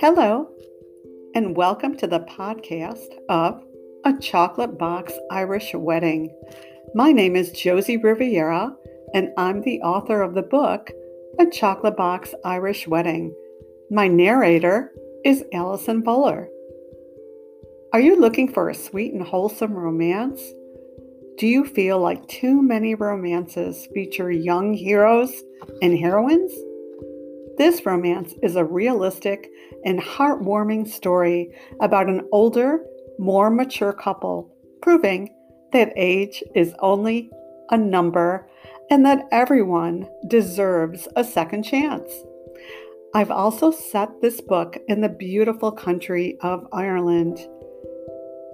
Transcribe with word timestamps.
Hello, 0.00 0.48
and 1.34 1.54
welcome 1.54 1.94
to 1.98 2.06
the 2.06 2.20
podcast 2.20 3.18
of 3.28 3.62
A 4.06 4.16
Chocolate 4.18 4.78
Box 4.78 5.12
Irish 5.30 5.74
Wedding. 5.74 6.34
My 6.94 7.12
name 7.12 7.36
is 7.36 7.52
Josie 7.52 7.98
Riviera, 7.98 8.74
and 9.12 9.28
I'm 9.36 9.60
the 9.60 9.78
author 9.82 10.22
of 10.22 10.32
the 10.32 10.40
book 10.40 10.90
A 11.38 11.44
Chocolate 11.50 11.98
Box 11.98 12.32
Irish 12.46 12.88
Wedding. 12.88 13.34
My 13.90 14.08
narrator 14.08 14.90
is 15.22 15.44
Allison 15.52 16.00
Buller. 16.00 16.48
Are 17.92 18.00
you 18.00 18.18
looking 18.18 18.50
for 18.50 18.70
a 18.70 18.74
sweet 18.74 19.12
and 19.12 19.22
wholesome 19.22 19.74
romance? 19.74 20.40
Do 21.36 21.46
you 21.46 21.66
feel 21.66 21.98
like 21.98 22.26
too 22.26 22.62
many 22.62 22.94
romances 22.94 23.86
feature 23.92 24.30
young 24.30 24.72
heroes 24.72 25.42
and 25.82 25.98
heroines? 25.98 26.54
This 27.58 27.84
romance 27.84 28.34
is 28.42 28.56
a 28.56 28.64
realistic 28.64 29.50
and 29.84 30.00
heartwarming 30.00 30.88
story 30.88 31.52
about 31.80 32.08
an 32.08 32.28
older, 32.32 32.80
more 33.18 33.50
mature 33.50 33.92
couple 33.92 34.54
proving 34.82 35.34
that 35.72 35.92
age 35.96 36.42
is 36.54 36.74
only 36.80 37.30
a 37.70 37.76
number 37.76 38.48
and 38.90 39.04
that 39.06 39.28
everyone 39.30 40.08
deserves 40.26 41.06
a 41.16 41.24
second 41.24 41.62
chance. 41.62 42.12
I've 43.14 43.30
also 43.30 43.70
set 43.70 44.20
this 44.20 44.40
book 44.40 44.78
in 44.88 45.00
the 45.00 45.08
beautiful 45.08 45.72
country 45.72 46.38
of 46.40 46.66
Ireland. 46.72 47.38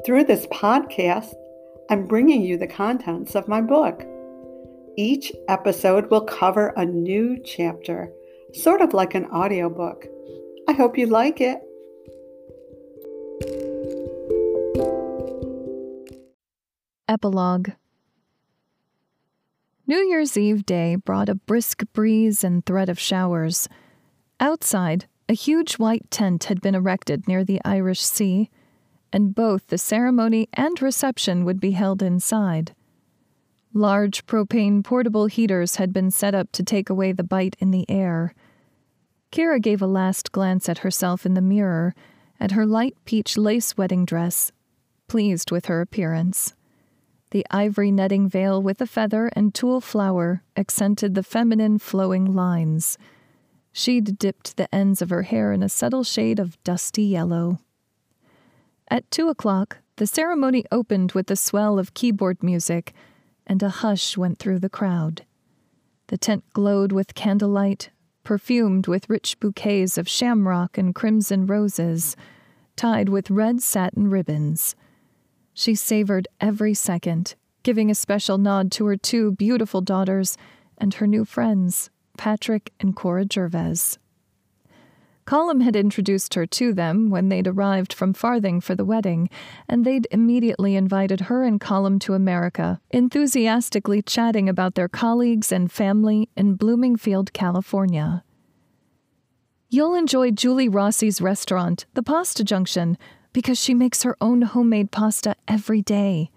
Through 0.04 0.24
this 0.24 0.46
podcast, 0.48 1.34
I'm 1.90 2.06
bringing 2.06 2.42
you 2.42 2.56
the 2.56 2.66
contents 2.66 3.34
of 3.34 3.48
my 3.48 3.60
book. 3.60 4.04
Each 4.96 5.32
episode 5.48 6.10
will 6.10 6.22
cover 6.22 6.68
a 6.68 6.84
new 6.84 7.38
chapter 7.44 8.12
sort 8.54 8.80
of 8.80 8.94
like 8.94 9.14
an 9.14 9.26
audiobook. 9.26 10.06
I 10.68 10.72
hope 10.72 10.98
you 10.98 11.06
like 11.06 11.40
it. 11.40 11.60
Epilogue 17.08 17.70
New 19.86 19.98
Year's 19.98 20.36
Eve 20.36 20.66
day 20.66 20.96
brought 20.96 21.28
a 21.28 21.36
brisk 21.36 21.84
breeze 21.92 22.42
and 22.42 22.66
threat 22.66 22.88
of 22.88 22.98
showers. 22.98 23.68
Outside, 24.40 25.06
a 25.28 25.32
huge 25.32 25.74
white 25.74 26.10
tent 26.10 26.44
had 26.44 26.60
been 26.60 26.74
erected 26.74 27.28
near 27.28 27.44
the 27.44 27.60
Irish 27.64 28.00
Sea, 28.00 28.50
and 29.12 29.34
both 29.34 29.68
the 29.68 29.78
ceremony 29.78 30.48
and 30.52 30.82
reception 30.82 31.44
would 31.44 31.60
be 31.60 31.70
held 31.70 32.02
inside. 32.02 32.74
Large 33.72 34.26
propane 34.26 34.82
portable 34.82 35.26
heaters 35.26 35.76
had 35.76 35.92
been 35.92 36.10
set 36.10 36.34
up 36.34 36.50
to 36.52 36.62
take 36.62 36.90
away 36.90 37.12
the 37.12 37.22
bite 37.22 37.56
in 37.60 37.70
the 37.70 37.88
air. 37.88 38.34
Keira 39.32 39.60
gave 39.60 39.82
a 39.82 39.86
last 39.86 40.32
glance 40.32 40.68
at 40.68 40.78
herself 40.78 41.26
in 41.26 41.34
the 41.34 41.40
mirror, 41.40 41.94
at 42.38 42.52
her 42.52 42.66
light 42.66 42.96
peach 43.04 43.36
lace 43.36 43.76
wedding 43.76 44.04
dress, 44.04 44.52
pleased 45.08 45.50
with 45.50 45.66
her 45.66 45.80
appearance. 45.80 46.54
The 47.30 47.46
ivory 47.50 47.90
netting 47.90 48.28
veil 48.28 48.62
with 48.62 48.80
a 48.80 48.86
feather 48.86 49.30
and 49.34 49.54
tulle 49.54 49.80
flower 49.80 50.42
accented 50.56 51.14
the 51.14 51.22
feminine 51.22 51.78
flowing 51.78 52.24
lines. 52.34 52.98
She'd 53.72 54.18
dipped 54.18 54.56
the 54.56 54.72
ends 54.74 55.02
of 55.02 55.10
her 55.10 55.22
hair 55.22 55.52
in 55.52 55.62
a 55.62 55.68
subtle 55.68 56.04
shade 56.04 56.38
of 56.38 56.62
dusty 56.62 57.02
yellow. 57.02 57.58
At 58.88 59.10
two 59.10 59.28
o'clock, 59.28 59.78
the 59.96 60.06
ceremony 60.06 60.64
opened 60.70 61.12
with 61.12 61.26
the 61.26 61.36
swell 61.36 61.78
of 61.78 61.94
keyboard 61.94 62.42
music 62.42 62.94
and 63.46 63.62
a 63.62 63.68
hush 63.68 64.16
went 64.16 64.38
through 64.38 64.60
the 64.60 64.68
crowd. 64.68 65.24
The 66.08 66.18
tent 66.18 66.44
glowed 66.52 66.92
with 66.92 67.14
candlelight, 67.14 67.90
perfumed 68.26 68.88
with 68.88 69.08
rich 69.08 69.38
bouquets 69.38 69.96
of 69.96 70.08
shamrock 70.08 70.76
and 70.76 70.96
crimson 70.96 71.46
roses, 71.46 72.16
tied 72.74 73.08
with 73.08 73.30
red 73.30 73.62
satin 73.62 74.10
ribbons. 74.10 74.74
She 75.54 75.76
savored 75.76 76.26
every 76.40 76.74
second, 76.74 77.36
giving 77.62 77.88
a 77.88 77.94
special 77.94 78.36
nod 78.36 78.72
to 78.72 78.86
her 78.86 78.96
two 78.96 79.30
beautiful 79.30 79.80
daughters 79.80 80.36
and 80.76 80.92
her 80.94 81.06
new 81.06 81.24
friends, 81.24 81.88
Patrick 82.18 82.72
and 82.80 82.96
Cora 82.96 83.26
Gervais. 83.32 83.96
Colum 85.26 85.60
had 85.60 85.74
introduced 85.74 86.34
her 86.34 86.46
to 86.46 86.72
them 86.72 87.10
when 87.10 87.28
they'd 87.28 87.48
arrived 87.48 87.92
from 87.92 88.12
Farthing 88.12 88.60
for 88.60 88.76
the 88.76 88.84
wedding, 88.84 89.28
and 89.68 89.84
they'd 89.84 90.06
immediately 90.12 90.76
invited 90.76 91.22
her 91.22 91.42
and 91.42 91.60
Colum 91.60 91.98
to 91.98 92.14
America, 92.14 92.80
enthusiastically 92.90 94.02
chatting 94.02 94.48
about 94.48 94.76
their 94.76 94.88
colleagues 94.88 95.50
and 95.50 95.70
family 95.70 96.30
in 96.36 96.54
Bloomingfield, 96.54 97.32
California. 97.32 98.22
You'll 99.68 99.96
enjoy 99.96 100.30
Julie 100.30 100.68
Rossi's 100.68 101.20
restaurant, 101.20 101.86
the 101.94 102.04
Pasta 102.04 102.44
Junction, 102.44 102.96
because 103.32 103.60
she 103.60 103.74
makes 103.74 104.04
her 104.04 104.16
own 104.20 104.42
homemade 104.42 104.92
pasta 104.92 105.34
every 105.48 105.82
day, 105.82 106.30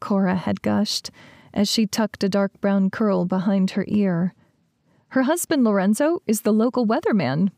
Cora 0.00 0.34
had 0.34 0.62
gushed 0.62 1.12
as 1.54 1.70
she 1.70 1.86
tucked 1.86 2.24
a 2.24 2.28
dark 2.28 2.60
brown 2.60 2.90
curl 2.90 3.24
behind 3.24 3.72
her 3.72 3.84
ear. 3.86 4.34
Her 5.08 5.22
husband 5.22 5.62
Lorenzo 5.62 6.22
is 6.26 6.40
the 6.40 6.52
local 6.52 6.86
weatherman, 6.86 7.50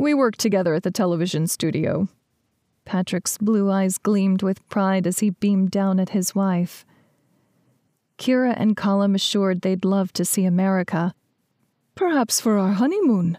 we 0.00 0.14
worked 0.14 0.40
together 0.40 0.74
at 0.74 0.82
the 0.82 0.90
television 0.90 1.46
studio. 1.46 2.08
Patrick's 2.86 3.36
blue 3.36 3.70
eyes 3.70 3.98
gleamed 3.98 4.42
with 4.42 4.66
pride 4.70 5.06
as 5.06 5.18
he 5.18 5.30
beamed 5.30 5.70
down 5.70 6.00
at 6.00 6.10
his 6.10 6.34
wife. 6.34 6.86
Keira 8.16 8.54
and 8.56 8.76
Colum 8.76 9.14
assured 9.14 9.60
they'd 9.60 9.84
love 9.84 10.12
to 10.14 10.24
see 10.24 10.44
America. 10.46 11.14
Perhaps 11.94 12.40
for 12.40 12.58
our 12.58 12.72
honeymoon. 12.72 13.38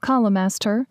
Colum 0.00 0.38
asked 0.38 0.64
her. 0.64 0.86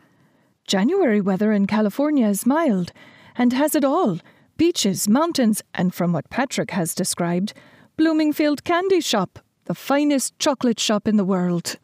January 0.67 1.19
weather 1.19 1.51
in 1.51 1.65
California 1.65 2.27
is 2.27 2.45
mild 2.45 2.91
and 3.35 3.51
has 3.51 3.73
it 3.73 3.83
all 3.83 4.19
beaches, 4.57 5.09
mountains, 5.09 5.63
and 5.73 5.93
from 5.93 6.13
what 6.13 6.29
Patrick 6.29 6.69
has 6.71 6.93
described, 6.93 7.53
Bloomingfield 7.97 8.63
Candy 8.63 9.01
Shop, 9.01 9.39
the 9.65 9.73
finest 9.73 10.37
chocolate 10.37 10.79
shop 10.79 11.07
in 11.07 11.17
the 11.17 11.25
world. 11.25 11.77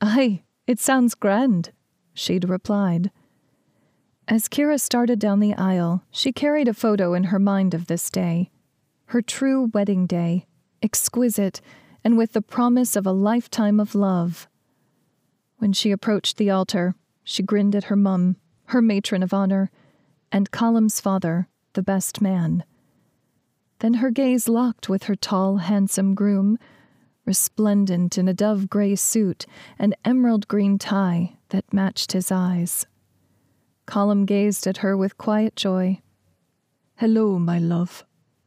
Aye, 0.00 0.42
it 0.66 0.80
sounds 0.80 1.14
grand, 1.14 1.70
she'd 2.14 2.48
replied. 2.48 3.10
As 4.28 4.48
Keira 4.48 4.80
started 4.80 5.18
down 5.18 5.40
the 5.40 5.54
aisle, 5.54 6.04
she 6.10 6.32
carried 6.32 6.68
a 6.68 6.74
photo 6.74 7.14
in 7.14 7.24
her 7.24 7.38
mind 7.38 7.74
of 7.74 7.86
this 7.86 8.08
day. 8.10 8.50
Her 9.06 9.20
true 9.20 9.70
wedding 9.74 10.06
day, 10.06 10.46
exquisite, 10.82 11.60
and 12.04 12.16
with 12.16 12.32
the 12.32 12.42
promise 12.42 12.96
of 12.96 13.06
a 13.06 13.12
lifetime 13.12 13.78
of 13.78 13.94
love. 13.94 14.48
When 15.58 15.72
she 15.72 15.90
approached 15.90 16.36
the 16.36 16.50
altar, 16.50 16.94
she 17.24 17.42
grinned 17.42 17.76
at 17.76 17.84
her 17.84 17.96
mum, 17.96 18.36
her 18.66 18.82
matron 18.82 19.22
of 19.22 19.34
honor, 19.34 19.70
and 20.30 20.50
Colum's 20.50 21.00
father, 21.00 21.48
the 21.74 21.82
best 21.82 22.20
man. 22.20 22.64
Then 23.80 23.94
her 23.94 24.10
gaze 24.10 24.48
locked 24.48 24.88
with 24.88 25.04
her 25.04 25.14
tall, 25.14 25.58
handsome 25.58 26.14
groom, 26.14 26.58
resplendent 27.24 28.18
in 28.18 28.28
a 28.28 28.34
dove 28.34 28.68
gray 28.68 28.94
suit 28.94 29.46
and 29.78 29.96
emerald 30.04 30.48
green 30.48 30.78
tie 30.78 31.36
that 31.50 31.72
matched 31.72 32.12
his 32.12 32.32
eyes. 32.32 32.86
Colum 33.86 34.24
gazed 34.24 34.66
at 34.66 34.78
her 34.78 34.96
with 34.96 35.18
quiet 35.18 35.56
joy. 35.56 36.00
Hello, 36.96 37.38
my 37.38 37.58
love, 37.58 38.04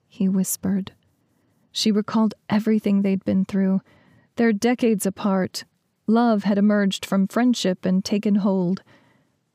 he 0.08 0.28
whispered. 0.28 0.92
She 1.72 1.92
recalled 1.92 2.34
everything 2.50 3.02
they'd 3.02 3.26
been 3.26 3.46
through, 3.46 3.82
their 4.38 4.54
decades 4.54 5.06
apart. 5.06 5.66
Love 6.08 6.44
had 6.44 6.58
emerged 6.58 7.06
from 7.06 7.28
friendship 7.28 7.86
and 7.86 8.04
taken 8.04 8.36
hold. 8.36 8.82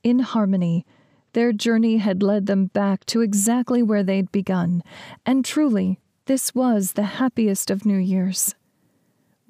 In 0.02 0.18
harmony, 0.18 0.84
their 1.32 1.52
journey 1.52 1.98
had 1.98 2.22
led 2.22 2.46
them 2.46 2.66
back 2.66 3.06
to 3.06 3.20
exactly 3.20 3.82
where 3.82 4.02
they'd 4.02 4.32
begun, 4.32 4.82
and 5.24 5.44
truly, 5.44 6.00
this 6.26 6.54
was 6.54 6.92
the 6.92 7.02
happiest 7.02 7.70
of 7.70 7.86
New 7.86 7.98
Year's. 7.98 8.54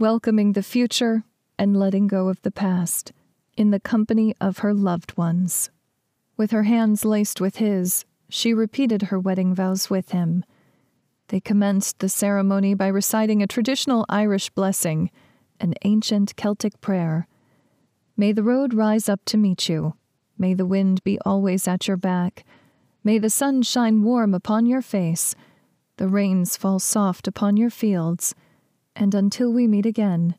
Welcoming 0.01 0.55
the 0.55 0.63
future 0.63 1.25
and 1.59 1.79
letting 1.79 2.07
go 2.07 2.31
of 2.31 2.41
the 2.41 2.51
past 2.51 3.13
in 3.59 3.71
the 3.71 3.79
company 3.79 4.35
of 4.41 4.61
her 4.61 4.73
loved 4.73 5.15
ones. 5.19 5.69
With 6.39 6.53
her 6.53 6.63
hands 6.63 7.05
laced 7.05 7.39
with 7.39 7.57
his, 7.57 8.07
she 8.31 8.55
repeated 8.55 9.03
her 9.03 9.21
wedding 9.21 9.55
vows 9.55 9.91
with 9.91 10.13
him. 10.13 10.43
They 11.29 11.39
commenced 11.39 11.99
the 11.99 12.09
ceremony 12.09 12.73
by 12.73 12.87
reciting 12.87 13.43
a 13.43 13.47
traditional 13.47 14.07
Irish 14.09 14.49
blessing, 14.49 15.11
an 15.61 15.75
ancient 15.83 16.35
Celtic 16.35 16.81
prayer. 16.81 17.29
May 18.17 18.33
the 18.33 18.43
road 18.43 18.73
rise 18.73 19.07
up 19.07 19.21
to 19.27 19.37
meet 19.37 19.69
you. 19.69 19.97
May 20.39 20.55
the 20.55 20.65
wind 20.65 21.05
be 21.05 21.19
always 21.27 21.69
at 21.69 21.89
your 21.89 21.99
back. 21.99 22.47
May 23.05 23.19
the 23.19 23.29
sun 23.29 23.61
shine 23.61 24.03
warm 24.03 24.33
upon 24.33 24.65
your 24.65 24.81
face. 24.81 25.35
The 25.99 26.09
rains 26.09 26.57
fall 26.57 26.79
soft 26.79 27.29
upon 27.29 27.59
your 27.59 27.69
fields 27.69 28.35
and 28.95 29.15
until 29.15 29.53
we 29.53 29.67
meet 29.67 29.87
again, 29.87 30.35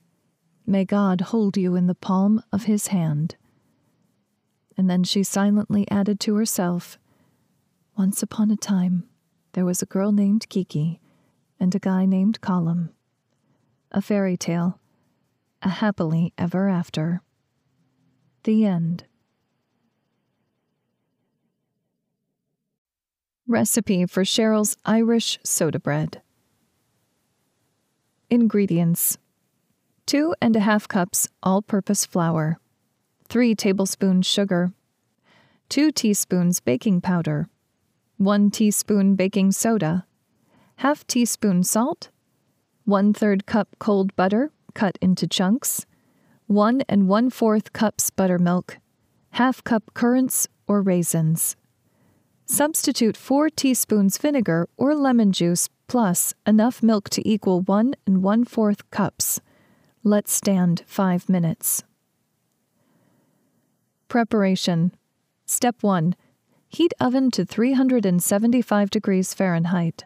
may 0.66 0.86
God 0.86 1.22
hold 1.22 1.58
you 1.58 1.76
in 1.76 1.88
the 1.88 1.96
palm 1.96 2.44
of 2.52 2.64
his 2.64 2.88
hand. 2.88 3.36
And 4.78 4.90
then 4.90 5.04
she 5.04 5.24
silently 5.24 5.90
added 5.90 6.20
to 6.22 6.36
herself, 6.36 6.98
Once 7.98 8.24
upon 8.24 8.52
a 8.52 8.58
time, 8.58 9.04
there 9.54 9.66
was 9.66 9.82
a 9.82 9.86
girl 9.86 10.12
named 10.12 10.48
Kiki 10.50 11.00
and 11.60 11.76
a 11.76 11.80
guy 11.80 12.06
named 12.06 12.42
Colum. 12.42 12.92
A 13.92 14.02
fairy 14.02 14.38
tale, 14.38 14.80
a 15.62 15.70
happily 15.70 16.34
ever 16.38 16.70
after. 16.70 17.22
The 18.44 18.66
end. 18.66 19.06
Recipe 23.48 24.06
for 24.06 24.24
Cheryl's 24.24 24.78
Irish 24.86 25.38
soda 25.44 25.80
bread. 25.80 26.22
Ingredients. 28.32 29.18
2 30.06 30.34
and 30.42 30.56
a 30.56 30.62
half 30.62 30.88
cups 30.88 31.28
all 31.44 31.62
purpose 31.62 32.06
flour, 32.06 32.62
3 33.28 33.54
tablespoons 33.56 34.26
sugar, 34.26 34.72
2 35.68 35.92
teaspoons 35.92 36.62
baking 36.62 37.02
powder, 37.02 37.50
1 38.16 38.50
teaspoon 38.50 39.16
baking 39.16 39.52
soda, 39.52 40.06
half 40.78 41.06
teaspoon 41.08 41.62
salt, 41.62 42.08
1 42.86 43.14
third 43.14 43.46
cup 43.46 43.68
cold 43.80 44.16
butter 44.16 44.54
cut 44.74 44.98
into 45.02 45.28
chunks, 45.28 45.86
1 46.48 46.84
and 46.88 47.10
1 47.10 47.30
fourth 47.30 47.74
cups 47.74 48.10
buttermilk, 48.10 48.78
half 49.32 49.62
cup 49.66 49.94
currants 49.94 50.48
or 50.70 50.82
raisins. 50.82 51.58
Substitute 52.46 53.18
4 53.18 53.50
teaspoons 53.50 54.18
vinegar 54.18 54.70
or 54.78 54.96
lemon 54.96 55.34
juice 55.34 55.68
plus 55.92 56.34
enough 56.48 56.82
milk 56.82 57.10
to 57.10 57.22
equal 57.28 57.60
1 57.60 57.94
and 58.08 58.24
one 58.24 58.46
fourth 58.46 58.90
cups. 58.92 59.42
Let 60.06 60.30
stand 60.30 60.84
5 60.88 61.28
minutes. 61.28 61.84
Preparation 64.08 64.96
Step 65.46 65.76
1 65.82 66.16
Heat 66.70 66.94
oven 67.02 67.30
to 67.32 67.44
375 67.44 68.90
degrees 68.90 69.34
Fahrenheit. 69.34 70.06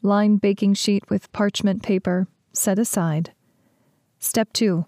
Line 0.00 0.38
baking 0.38 0.72
sheet 0.72 1.04
with 1.10 1.30
parchment 1.32 1.82
paper. 1.82 2.26
Set 2.54 2.78
aside. 2.78 3.34
Step 4.18 4.50
2 4.54 4.86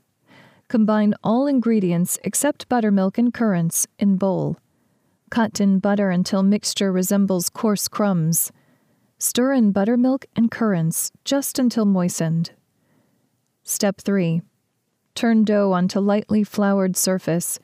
Combine 0.69 1.13
all 1.23 1.47
ingredients 1.47 2.19
except 2.25 2.71
buttermilk 2.71 3.19
and 3.19 3.35
currants 3.35 3.87
in 3.99 4.17
bowl. 4.17 4.57
Cut 5.29 5.61
in 5.61 5.81
butter 5.81 6.09
until 6.09 6.43
mixture 6.43 6.91
resembles 6.91 7.51
coarse 7.51 7.89
crumbs. 7.89 8.51
Stir 9.19 9.53
in 9.53 9.73
buttermilk 9.73 10.27
and 10.37 10.51
currants 10.51 11.13
just 11.25 11.59
until 11.59 11.85
moistened. 11.85 12.53
Step 13.63 14.01
3. 14.01 14.43
Turn 15.15 15.45
dough 15.45 15.73
onto 15.73 16.01
lightly 16.01 16.43
floured 16.43 16.97
surface. 16.97 17.59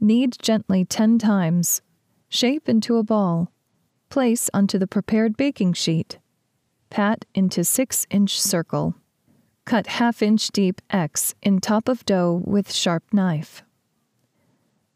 Knead 0.00 0.36
gently 0.40 0.84
10 0.84 1.18
times. 1.18 1.82
Shape 2.28 2.68
into 2.68 2.96
a 2.96 3.02
ball. 3.02 3.52
Place 4.08 4.48
onto 4.54 4.78
the 4.78 4.86
prepared 4.86 5.36
baking 5.36 5.74
sheet. 5.74 6.18
Pat 6.90 7.24
into 7.34 7.64
6 7.64 8.06
inch 8.10 8.40
circle. 8.40 8.94
Cut 9.64 9.86
half 9.86 10.22
inch 10.22 10.48
deep 10.48 10.80
X 10.90 11.34
in 11.42 11.60
top 11.60 11.88
of 11.88 12.04
dough 12.04 12.42
with 12.44 12.72
sharp 12.72 13.04
knife. 13.12 13.62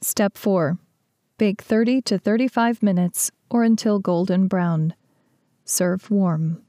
Step 0.00 0.37
4. 0.37 0.79
Bake 1.38 1.62
30 1.62 2.03
to 2.03 2.19
35 2.19 2.82
minutes 2.82 3.31
or 3.50 3.62
until 3.64 3.99
golden 3.99 4.47
brown. 4.49 4.94
Serve 5.68 6.08
warm. 6.12 6.62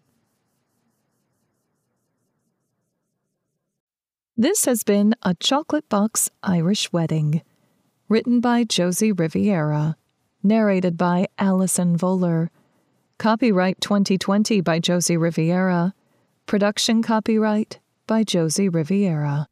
This 4.35 4.65
has 4.65 4.81
been 4.81 5.13
a 5.21 5.35
Chocolate 5.35 5.87
Box 5.87 6.31
Irish 6.41 6.91
Wedding. 6.91 7.43
Written 8.09 8.41
by 8.41 8.63
Josie 8.63 9.11
Riviera. 9.11 9.97
Narrated 10.41 10.97
by 10.97 11.27
Allison 11.37 11.95
Voller. 11.95 12.49
Copyright 13.19 13.79
2020 13.81 14.61
by 14.61 14.79
Josie 14.79 15.15
Riviera. 15.15 15.93
Production 16.47 17.03
copyright 17.03 17.79
by 18.07 18.23
Josie 18.23 18.67
Riviera. 18.67 19.47